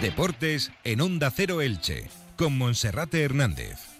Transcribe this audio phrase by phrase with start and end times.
[0.00, 3.96] Deportes en Onda Cero Elche, con Monserrate Hernández.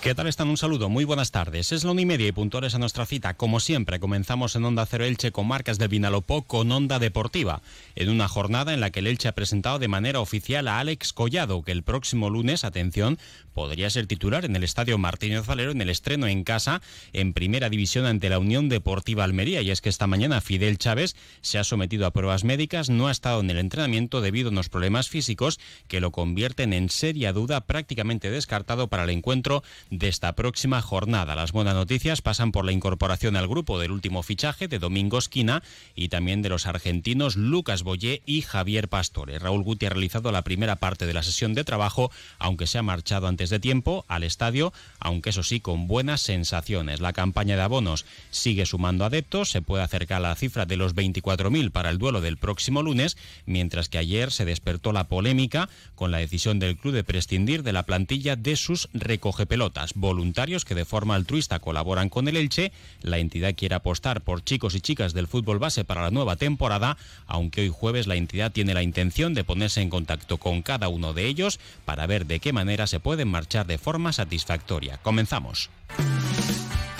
[0.00, 0.48] ¿Qué tal están?
[0.48, 1.72] Un saludo, muy buenas tardes.
[1.72, 3.34] Es la una y media y puntuales a nuestra cita.
[3.34, 7.60] Como siempre, comenzamos en Onda Cero Elche con marcas del Vinalopó con Onda Deportiva,
[7.96, 11.12] en una jornada en la que el Elche ha presentado de manera oficial a Alex
[11.12, 13.18] Collado, que el próximo lunes, atención,
[13.60, 16.80] podría ser titular en el Estadio Martínez Valero en el estreno en casa
[17.12, 19.60] en Primera División ante la Unión Deportiva Almería.
[19.60, 23.10] Y es que esta mañana Fidel Chávez se ha sometido a pruebas médicas, no ha
[23.10, 27.60] estado en el entrenamiento debido a unos problemas físicos que lo convierten en seria duda
[27.66, 31.36] prácticamente descartado para el encuentro de esta próxima jornada.
[31.36, 35.62] Las buenas noticias pasan por la incorporación al grupo del último fichaje de Domingo Esquina
[35.94, 39.38] y también de los argentinos Lucas Boyé y Javier Pastore.
[39.38, 42.82] Raúl Guti ha realizado la primera parte de la sesión de trabajo, aunque se ha
[42.82, 47.00] marchado antes de tiempo al estadio, aunque eso sí con buenas sensaciones.
[47.00, 50.94] La campaña de abonos sigue sumando adeptos, se puede acercar a la cifra de los
[50.94, 53.16] 24.000 para el duelo del próximo lunes,
[53.46, 57.72] mientras que ayer se despertó la polémica con la decisión del club de prescindir de
[57.72, 62.72] la plantilla de sus recogepelotas voluntarios que de forma altruista colaboran con el Elche.
[63.02, 66.96] La entidad quiere apostar por chicos y chicas del fútbol base para la nueva temporada,
[67.26, 71.12] aunque hoy jueves la entidad tiene la intención de ponerse en contacto con cada uno
[71.12, 74.98] de ellos para ver de qué manera se pueden marchar de forma satisfactoria.
[74.98, 75.70] Comenzamos.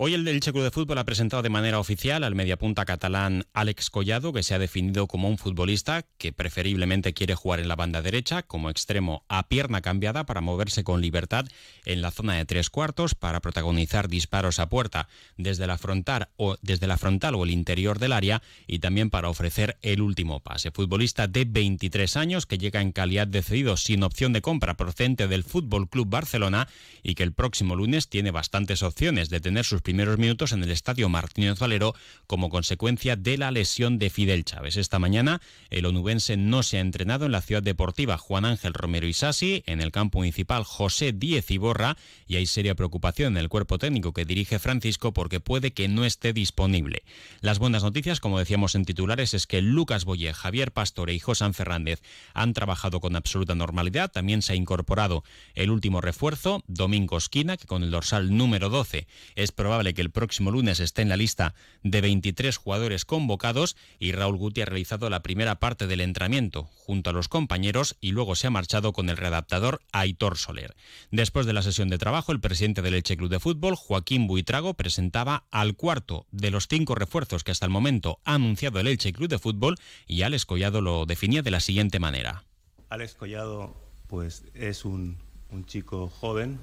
[0.00, 3.90] Hoy el Elche Club de Fútbol ha presentado de manera oficial al mediapunta catalán Alex
[3.90, 8.00] Collado, que se ha definido como un futbolista que preferiblemente quiere jugar en la banda
[8.00, 11.46] derecha como extremo a pierna cambiada para moverse con libertad
[11.84, 16.56] en la zona de tres cuartos para protagonizar disparos a puerta desde la frontal o
[16.62, 20.70] desde la frontal o el interior del área y también para ofrecer el último pase.
[20.70, 25.26] Futbolista de 23 años que llega en calidad de cedido sin opción de compra procedente
[25.26, 26.68] del Fútbol Club Barcelona
[27.02, 30.70] y que el próximo lunes tiene bastantes opciones de tener sus primeros minutos en el
[30.70, 31.94] estadio Martínez Valero
[32.26, 34.76] como consecuencia de la lesión de Fidel Chávez.
[34.76, 35.40] Esta mañana
[35.70, 39.80] el onubense no se ha entrenado en la ciudad deportiva Juan Ángel Romero Isasi, en
[39.80, 44.26] el campo municipal José Díez Iborra y hay seria preocupación en el cuerpo técnico que
[44.26, 47.02] dirige Francisco porque puede que no esté disponible.
[47.40, 51.50] Las buenas noticias, como decíamos en titulares, es que Lucas Boye, Javier Pastore y José
[51.54, 52.02] Fernández
[52.34, 54.12] han trabajado con absoluta normalidad.
[54.12, 55.24] También se ha incorporado
[55.54, 60.10] el último refuerzo, Domingo Esquina, que con el dorsal número 12 es probable que el
[60.10, 65.08] próximo lunes esté en la lista de 23 jugadores convocados y Raúl Guti ha realizado
[65.08, 69.08] la primera parte del entrenamiento junto a los compañeros y luego se ha marchado con
[69.08, 70.74] el redactador Aitor Soler.
[71.10, 74.74] Después de la sesión de trabajo, el presidente del Elche Club de Fútbol, Joaquín Buitrago,
[74.74, 79.12] presentaba al cuarto de los cinco refuerzos que hasta el momento ha anunciado el Elche
[79.12, 82.44] Club de Fútbol y Alex Collado lo definía de la siguiente manera.
[82.88, 83.76] Alex Collado
[84.08, 85.18] pues es un
[85.66, 86.58] chico joven,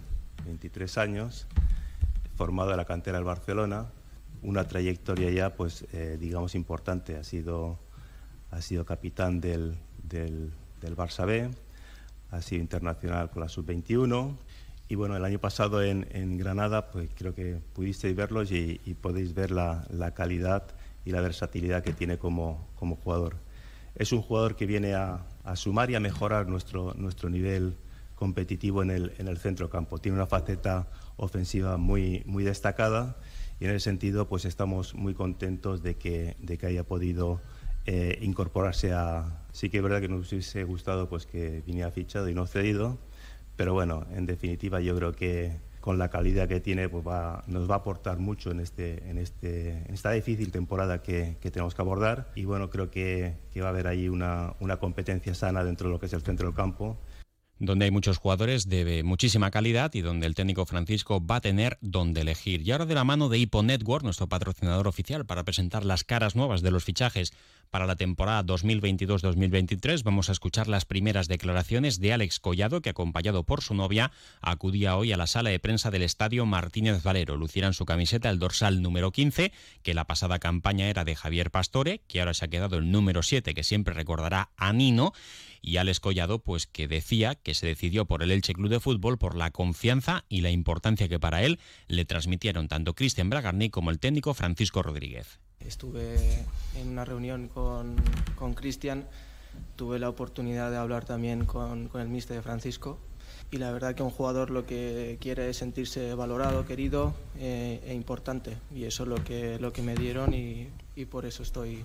[0.45, 1.47] 23 años,
[2.35, 3.87] formado en la cantera del Barcelona,
[4.41, 7.17] una trayectoria ya, pues, eh, digamos, importante.
[7.17, 7.79] Ha sido,
[8.51, 10.51] ha sido capitán del, del,
[10.81, 11.49] del, Barça B,
[12.31, 14.35] ha sido internacional con la Sub-21.
[14.87, 18.93] Y bueno, el año pasado en, en, Granada, pues creo que pudisteis verlos y, y
[18.93, 20.63] podéis ver la, la, calidad
[21.05, 23.37] y la versatilidad que tiene como, como jugador.
[23.95, 27.77] Es un jugador que viene a, a sumar y a mejorar nuestro, nuestro nivel
[28.15, 29.99] competitivo en el, en el centro campo.
[29.99, 30.87] Tiene una faceta
[31.17, 33.17] ofensiva muy, muy destacada
[33.59, 37.41] y en ese sentido pues estamos muy contentos de que, de que haya podido
[37.85, 39.43] eh, incorporarse a...
[39.51, 42.97] Sí que es verdad que nos hubiese gustado pues que viniera fichado y no cedido,
[43.55, 47.69] pero bueno, en definitiva yo creo que con la calidad que tiene pues va, nos
[47.69, 51.75] va a aportar mucho en, este, en, este, en esta difícil temporada que, que, tenemos
[51.75, 55.63] que abordar y bueno, creo que, que va a haber ahí una, una competencia sana
[55.63, 56.97] dentro de lo que es el centro del campo
[57.59, 61.77] donde hay muchos jugadores de muchísima calidad y donde el técnico Francisco va a tener
[61.81, 62.61] donde elegir.
[62.61, 66.35] Y ahora de la mano de Hippo Network, nuestro patrocinador oficial, para presentar las caras
[66.35, 67.33] nuevas de los fichajes
[67.71, 73.43] para la temporada 2022-2023, vamos a escuchar las primeras declaraciones de Alex Collado, que acompañado
[73.43, 74.11] por su novia
[74.41, 77.35] acudía hoy a la sala de prensa del estadio Martínez Valero.
[77.35, 79.51] Lucirán su camiseta el dorsal número 15,
[79.83, 83.23] que la pasada campaña era de Javier Pastore, que ahora se ha quedado el número
[83.23, 85.13] 7, que siempre recordará a Nino
[85.65, 89.17] y Alex Collado pues que decía que se decidió por el Elche Club de Fútbol
[89.17, 93.89] por la confianza y la importancia que para él le transmitieron tanto Cristian Bragarni como
[93.89, 95.39] el técnico Francisco Rodríguez.
[95.59, 96.45] Estuve
[96.79, 97.95] en una reunión con,
[98.53, 99.05] Cristian,
[99.75, 102.99] tuve la oportunidad de hablar también con, con el míster Francisco
[103.49, 107.95] y la verdad que un jugador lo que quiere es sentirse valorado, querido eh, e
[107.95, 111.83] importante y eso es lo que, lo que me dieron y, y por eso estoy,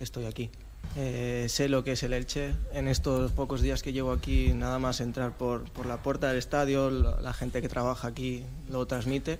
[0.00, 0.48] estoy aquí.
[0.96, 2.54] Eh, sé lo que es el Elche.
[2.72, 6.38] En estos pocos días que llevo aquí, nada más entrar por, por la puerta del
[6.38, 9.38] estadio, la, gente que trabaja aquí lo transmite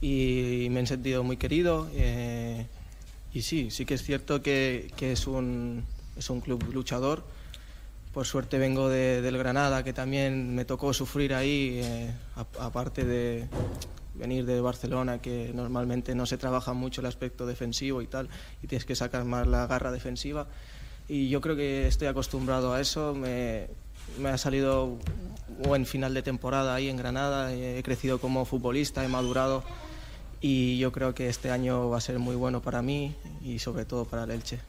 [0.00, 1.88] y me he sentido muy querido.
[1.94, 2.66] Eh,
[3.32, 5.84] y sí, sí que es cierto que, que es, un,
[6.16, 7.24] es un club luchador
[8.16, 12.10] por suerte vengo de, del Granada, que también me tocó sufrir ahí, eh,
[12.58, 13.46] aparte de
[14.18, 18.28] venir de Barcelona, que normalmente no se trabaja mucho el aspecto defensivo y tal,
[18.62, 20.46] y tienes que sacar más la garra defensiva.
[21.08, 23.14] Y yo creo que estoy acostumbrado a eso.
[23.14, 23.68] Me,
[24.18, 24.98] me ha salido
[25.64, 29.62] buen final de temporada ahí en Granada, he crecido como futbolista, he madurado
[30.40, 33.84] y yo creo que este año va a ser muy bueno para mí y sobre
[33.84, 34.60] todo para el Elche.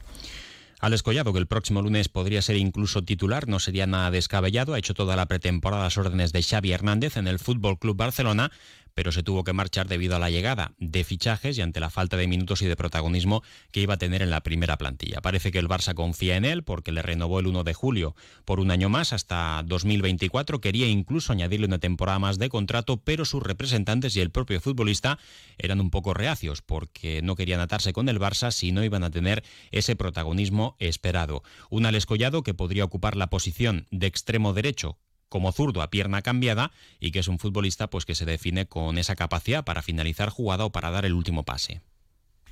[0.80, 4.78] Alex Collado, que el próximo lunes podría ser incluso titular, no sería nada descabellado, ha
[4.78, 8.52] hecho toda la pretemporada a las órdenes de Xavi Hernández en el Fútbol Club Barcelona,
[8.98, 12.16] pero se tuvo que marchar debido a la llegada de fichajes y ante la falta
[12.16, 15.20] de minutos y de protagonismo que iba a tener en la primera plantilla.
[15.20, 18.58] Parece que el Barça confía en él porque le renovó el 1 de julio por
[18.58, 20.60] un año más hasta 2024.
[20.60, 25.20] Quería incluso añadirle una temporada más de contrato, pero sus representantes y el propio futbolista
[25.58, 29.12] eran un poco reacios porque no querían atarse con el Barça si no iban a
[29.12, 31.44] tener ese protagonismo esperado.
[31.70, 36.22] Un Alex Collado que podría ocupar la posición de extremo derecho como zurdo a pierna
[36.22, 40.30] cambiada y que es un futbolista pues que se define con esa capacidad para finalizar
[40.30, 41.80] jugada o para dar el último pase.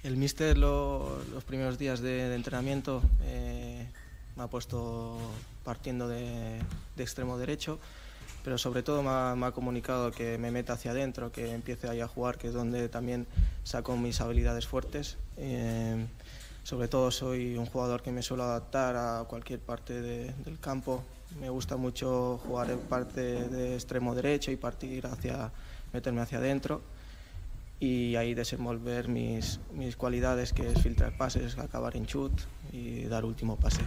[0.02, 3.86] El míster lo, los primeros días de, entrenamiento eh,
[4.36, 5.18] me ha puesto
[5.64, 6.60] partiendo de,
[6.96, 7.80] extremo derecho,
[8.44, 11.88] pero sobre todo me ha, me ha, comunicado que me meta hacia adentro, que empiece
[11.88, 13.26] ahí a jugar, que es donde también
[13.64, 15.16] saco mis habilidades fuertes.
[15.38, 16.06] Eh,
[16.66, 21.04] sobre todo soy un jugador que me suelo adaptar a cualquier parte de, del campo,
[21.40, 25.52] me gusta mucho jugar en parte de extremo derecho y partir hacia,
[25.92, 26.82] meterme hacia adentro
[27.78, 32.32] y ahí desenvolver mis, mis cualidades, que es filtrar pases, acabar en chut
[32.72, 33.82] y dar último pase.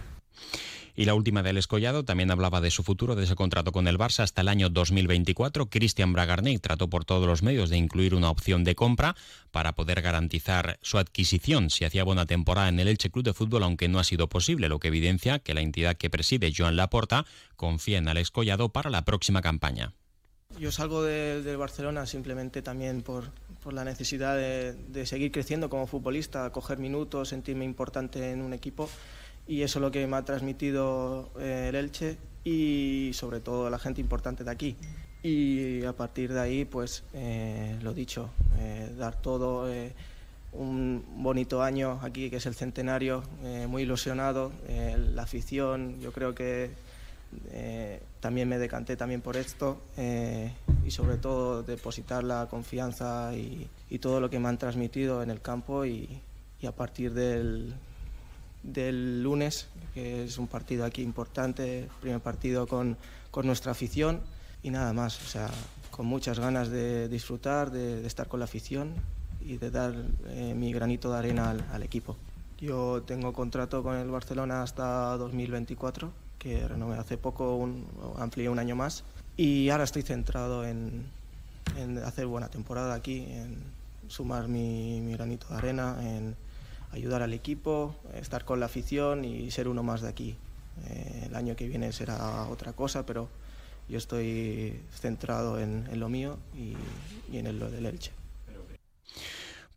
[1.00, 3.96] Y la última del Escollado también hablaba de su futuro, de ese contrato con el
[3.96, 5.70] Barça hasta el año 2024.
[5.70, 9.16] Cristian Bragarnik trató por todos los medios de incluir una opción de compra
[9.50, 13.62] para poder garantizar su adquisición si hacía buena temporada en el Elche Club de Fútbol,
[13.62, 17.24] aunque no ha sido posible, lo que evidencia que la entidad que preside, Joan Laporta,
[17.56, 19.94] confía en Alex Collado para la próxima campaña.
[20.58, 23.30] Yo salgo del de Barcelona simplemente también por,
[23.72, 28.90] la necesidad de seguir creciendo como futbolista, coger minutos, sentirme importante en un equipo
[29.50, 33.80] y eso es lo que me ha transmitido eh, el Elche y sobre todo la
[33.80, 34.76] gente importante de aquí.
[35.24, 38.30] Y a partir de ahí, pues eh, lo dicho,
[38.60, 39.68] eh, dar todo,
[40.52, 43.24] un bonito año aquí que es el centenario,
[43.68, 44.52] muy ilusionado,
[45.14, 46.70] la afición, yo creo que
[48.20, 49.80] también me decanté también por esto
[50.84, 53.68] y sobre todo depositar la confianza y,
[53.98, 56.20] todo lo que me han transmitido en el campo y
[56.66, 57.74] a partir del,
[58.62, 62.96] del lunes, que es un partido aquí importante, primer partido con,
[63.30, 64.20] con nuestra afición
[64.62, 65.48] y nada más, o sea,
[65.90, 68.94] con muchas ganas de disfrutar, de, estar con la afición
[69.40, 69.94] y de dar
[70.26, 72.16] eh, mi granito de arena al, al, equipo.
[72.58, 77.86] Yo tengo contrato con el Barcelona hasta 2024, que renové hace poco, un,
[78.18, 79.04] amplié un año más
[79.36, 81.06] y ahora estoy centrado en,
[81.76, 83.56] en hacer buena temporada aquí, en
[84.08, 86.36] sumar mi, mi granito de arena, en
[86.92, 90.36] ayudar al equipo, estar con la afición y ser uno más de aquí.
[90.88, 93.28] Eh, el año que viene será otra cosa, pero
[93.88, 96.74] yo estoy centrado en, lo mío y,
[97.32, 98.12] y en el, lo del Elche.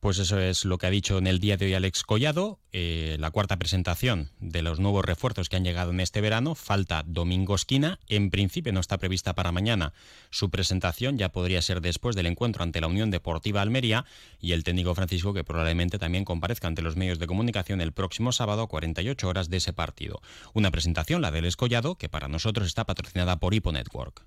[0.03, 3.15] Pues eso es lo que ha dicho en el día de hoy Alex Collado, eh,
[3.21, 6.55] la cuarta presentación de los nuevos refuerzos que han llegado en este verano.
[6.55, 9.93] Falta Domingo Esquina, en principio no está prevista para mañana.
[10.29, 14.03] Su presentación ya podría ser después del encuentro ante la Unión Deportiva Almería
[14.41, 18.33] y el técnico Francisco que probablemente también comparezca ante los medios de comunicación el próximo
[18.33, 20.21] sábado a 48 horas de ese partido.
[20.51, 24.25] Una presentación, la del Escollado, que para nosotros está patrocinada por Hipo Network.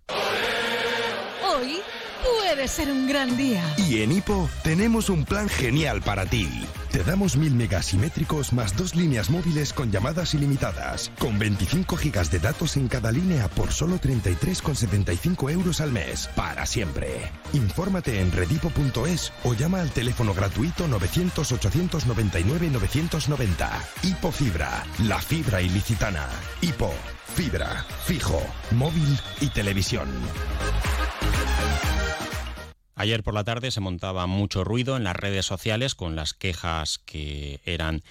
[1.47, 1.81] Hoy
[2.57, 3.63] puede ser un gran día.
[3.77, 6.49] Y en Hipo tenemos un plan genial para ti.
[6.91, 12.39] Te damos mil megasimétricos más dos líneas móviles con llamadas ilimitadas, con 25 gigas de
[12.39, 17.31] datos en cada línea por solo 33,75 euros al mes, para siempre.
[17.53, 23.69] Infórmate en redipo.es o llama al teléfono gratuito 900-899-990.
[24.03, 26.27] Hipo Fibra, la fibra ilicitana.
[26.63, 26.95] Hipo,
[27.35, 30.09] fibra, fijo, móvil y televisión.
[32.99, 36.99] Ayer por la tarde se montaba mucho ruido en las redes sociales con las quejas
[37.05, 38.03] que eran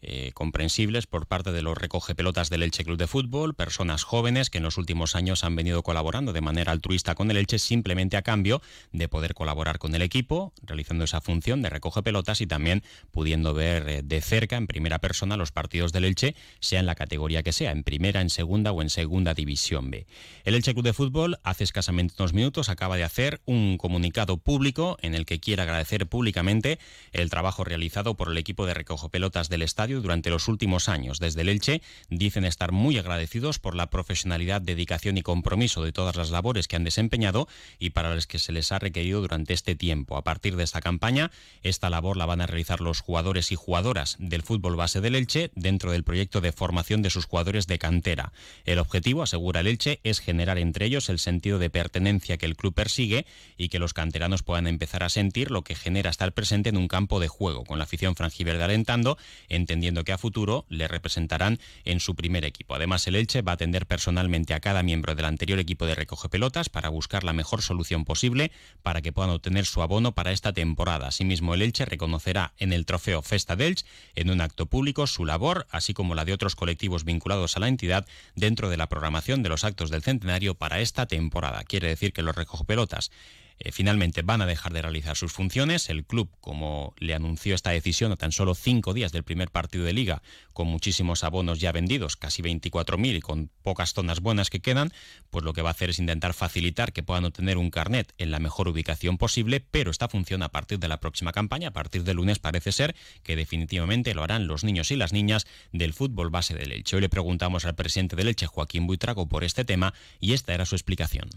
[0.00, 4.58] eh, comprensibles por parte de los recogepelotas del Elche Club de Fútbol, personas jóvenes que
[4.58, 8.22] en los últimos años han venido colaborando de manera altruista con el Elche simplemente a
[8.22, 8.62] cambio
[8.92, 13.54] de poder colaborar con el equipo, realizando esa función de recoge pelotas y también pudiendo
[13.54, 17.42] ver eh, de cerca, en primera persona, los partidos del Elche, sea en la categoría
[17.42, 20.06] que sea, en primera, en segunda o en segunda división B.
[20.44, 24.96] El Elche Club de Fútbol hace escasamente unos minutos acaba de hacer un comunicado público
[25.02, 26.78] en el que quiere agradecer públicamente
[27.10, 31.18] el trabajo realizado por el equipo de recogepelotas del estadio durante los últimos años.
[31.18, 36.16] Desde el Elche dicen estar muy agradecidos por la profesionalidad, dedicación y compromiso de todas
[36.16, 39.74] las labores que han desempeñado y para las que se les ha requerido durante este
[39.74, 40.16] tiempo.
[40.16, 41.30] A partir de esta campaña,
[41.62, 45.50] esta labor la van a realizar los jugadores y jugadoras del fútbol base del Elche
[45.54, 48.32] dentro del proyecto de formación de sus jugadores de cantera.
[48.64, 52.56] El objetivo, asegura el Elche, es generar entre ellos el sentido de pertenencia que el
[52.56, 53.26] club persigue
[53.56, 56.88] y que los canteranos puedan empezar a sentir lo que genera estar presente en un
[56.88, 59.18] campo de juego, con la afición franjiverde alentando,
[59.48, 62.74] entendiendo que a futuro le representarán en su primer equipo.
[62.74, 66.28] Además, el Elche va a atender personalmente a cada miembro del anterior equipo de recoge
[66.28, 68.50] pelotas para buscar la mejor solución posible
[68.82, 71.08] para que puedan obtener su abono para esta temporada.
[71.08, 75.66] Asimismo, el Elche reconocerá en el trofeo Festa Delch en un acto público su labor,
[75.70, 79.48] así como la de otros colectivos vinculados a la entidad dentro de la programación de
[79.48, 81.64] los actos del centenario para esta temporada.
[81.64, 83.10] Quiere decir que los recoge pelotas
[83.58, 85.88] eh, finalmente van a dejar de realizar sus funciones.
[85.88, 89.84] El club, como le anunció esta decisión a tan solo cinco días del primer partido
[89.84, 90.22] de liga,
[90.52, 94.92] con muchísimos abonos ya vendidos, casi 24.000 y con pocas zonas buenas que quedan,
[95.30, 98.30] pues lo que va a hacer es intentar facilitar que puedan obtener un carnet en
[98.30, 102.04] la mejor ubicación posible, pero esta función a partir de la próxima campaña, a partir
[102.04, 106.30] de lunes parece ser que definitivamente lo harán los niños y las niñas del fútbol
[106.30, 106.96] base del Elche.
[106.96, 110.66] Hoy le preguntamos al presidente del Elche, Joaquín Buitrago, por este tema y esta era
[110.66, 111.28] su explicación.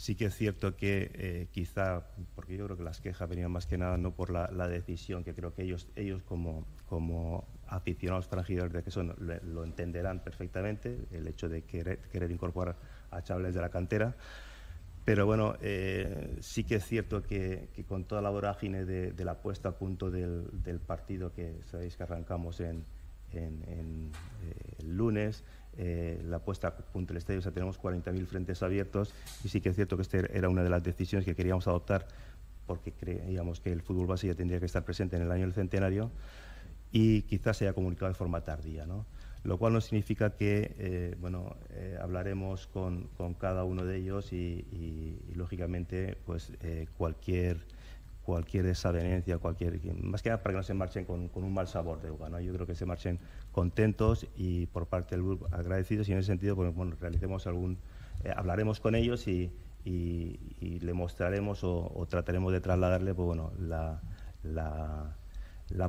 [0.00, 3.66] Sí que es cierto que eh, quizá, porque yo creo que las quejas venían más
[3.66, 8.72] que nada no por la, decisión, que creo que ellos, ellos como, como aficionados extranjeros
[8.72, 12.76] de que son, lo, entenderán perfectamente, el hecho de querer, querer incorporar
[13.10, 14.16] a chavales de la cantera.
[15.04, 19.68] Pero bueno, eh, sí que es cierto que, con toda la vorágine de, la puesta
[19.68, 22.86] a punto del, partido que sabéis que arrancamos en,
[23.34, 24.10] eh,
[24.78, 25.44] el lunes,
[25.76, 29.60] eh, la puesta a punto del estadio, o sea, tenemos 40.000 frentes abiertos y sí
[29.60, 32.06] que es cierto que esta era una de las decisiones que queríamos adoptar
[32.66, 35.54] porque creíamos que el fútbol base ya tendría que estar presente en el año del
[35.54, 36.10] centenario
[36.92, 39.06] y quizás se haya comunicado de forma tardía, ¿no?
[39.42, 43.08] Lo cual no significa que, eh, bueno, eh, hablaremos con,
[43.38, 46.52] cada uno de ellos y, y, lógicamente, pues
[46.98, 47.64] cualquier
[48.24, 52.00] cualquier desavenencia, cualquier más que nada para que no se marchen con, un mal sabor
[52.00, 52.28] de uva.
[52.28, 52.40] ¿no?
[52.40, 53.18] Yo creo que se marchen
[53.52, 57.78] contentos y por parte del grupo agradecidos y en ese sentido pues, bueno, realicemos algún,
[58.24, 59.50] eh, hablaremos con ellos y,
[59.84, 64.00] le mostraremos o, trataremos de trasladarle pues, bueno, la,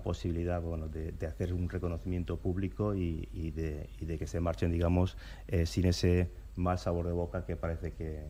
[0.04, 5.86] posibilidad bueno, de, hacer un reconocimiento público y, de, que se marchen, digamos, eh, sin
[5.86, 8.26] ese mal sabor de boca que parece que,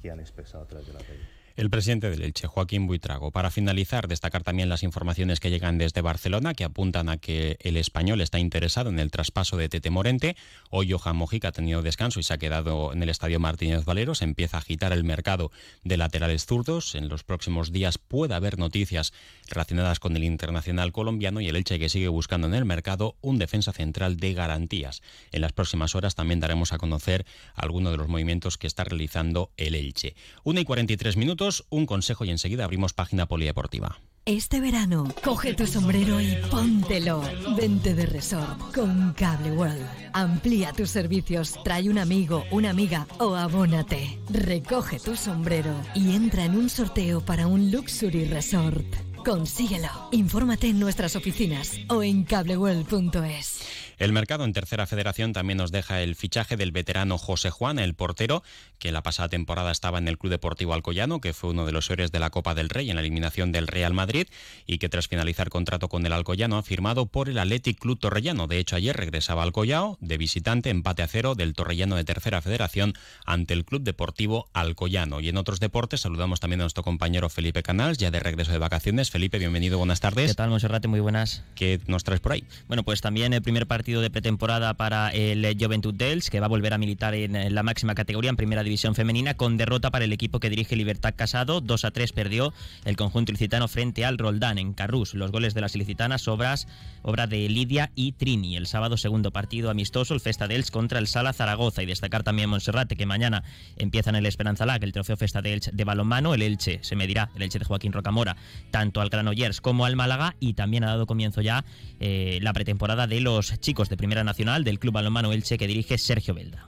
[0.00, 1.41] que han expresado a través de la calle.
[1.54, 3.30] El presidente del Elche, Joaquín Buitrago.
[3.30, 7.76] Para finalizar, destacar también las informaciones que llegan desde Barcelona, que apuntan a que el
[7.76, 10.34] español está interesado en el traspaso de Tete Morente.
[10.70, 14.14] Hoy Johan Mojica ha tenido descanso y se ha quedado en el estadio Martínez Valero.
[14.14, 15.52] Se empieza a agitar el mercado
[15.84, 16.94] de laterales zurdos.
[16.94, 19.12] En los próximos días puede haber noticias
[19.50, 23.38] relacionadas con el internacional colombiano y el Elche que sigue buscando en el mercado un
[23.38, 25.02] defensa central de garantías.
[25.32, 29.50] En las próximas horas también daremos a conocer algunos de los movimientos que está realizando
[29.58, 30.14] el Elche.
[30.44, 34.00] Una y 43 minutos un consejo y enseguida abrimos página polideportiva.
[34.24, 37.22] Este verano, coge tu sombrero y póntelo.
[37.56, 39.84] Vente de resort con Cable World.
[40.12, 44.20] Amplía tus servicios, trae un amigo, una amiga o abónate.
[44.30, 48.86] Recoge tu sombrero y entra en un sorteo para un Luxury Resort.
[49.24, 49.88] Consíguelo.
[50.12, 53.81] Infórmate en nuestras oficinas o en cableworld.es.
[54.02, 57.94] El mercado en tercera federación también nos deja el fichaje del veterano José Juan, el
[57.94, 58.42] portero,
[58.80, 61.88] que la pasada temporada estaba en el Club Deportivo Alcoyano, que fue uno de los
[61.88, 64.26] héroes de la Copa del Rey en la eliminación del Real Madrid
[64.66, 68.48] y que tras finalizar contrato con el Alcoyano ha firmado por el Athletic Club Torrellano.
[68.48, 72.42] De hecho, ayer regresaba al Collao de visitante, empate a cero del Torrellano de tercera
[72.42, 72.94] federación
[73.24, 75.20] ante el Club Deportivo Alcoyano.
[75.20, 78.58] Y en otros deportes saludamos también a nuestro compañero Felipe Canals, ya de regreso de
[78.58, 79.12] vacaciones.
[79.12, 80.32] Felipe, bienvenido, buenas tardes.
[80.32, 80.88] ¿Qué tal, Monserrate?
[80.88, 81.44] Muy buenas.
[81.54, 82.42] ¿Qué nos traes por ahí?
[82.66, 86.48] Bueno, pues también el primer partido de pretemporada para el Juventud Dels, que va a
[86.48, 90.12] volver a militar en la máxima categoría, en primera división femenina, con derrota para el
[90.12, 91.60] equipo que dirige Libertad Casado.
[91.60, 92.52] 2 a 3 perdió
[92.84, 95.14] el conjunto ilicitano frente al Roldán en Carrús.
[95.14, 96.66] Los goles de las ilicitanas, obras,
[97.02, 98.56] obra de Lidia y Trini.
[98.56, 101.82] El sábado, segundo partido amistoso, el Festa Dels contra el Sala Zaragoza.
[101.82, 103.42] Y destacar también Monserrate, que mañana
[103.76, 106.34] empieza en el Esperanza Lag el trofeo Festa Dels de balonmano.
[106.34, 108.36] El Elche se medirá, el Elche de Joaquín Rocamora,
[108.70, 110.36] tanto al Granollers como al Málaga.
[110.40, 111.64] Y también ha dado comienzo ya
[112.00, 115.96] eh, la pretemporada de los chicos de Primera Nacional del Club Balonmano Elche que dirige
[115.96, 116.66] Sergio Belda.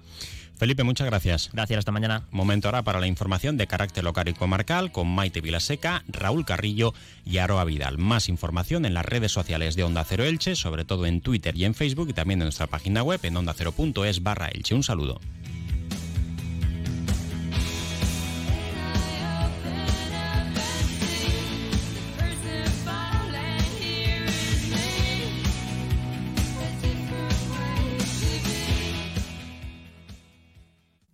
[0.56, 1.50] Felipe, muchas gracias.
[1.52, 2.22] Gracias, hasta mañana.
[2.30, 6.94] Momento ahora para la información de carácter local y comarcal con Maite Vilaseca, Raúl Carrillo
[7.26, 7.98] y Aroa Vidal.
[7.98, 11.66] Más información en las redes sociales de Onda Cero Elche, sobre todo en Twitter y
[11.66, 14.74] en Facebook y también en nuestra página web en ondacero.es barra Elche.
[14.74, 15.20] Un saludo.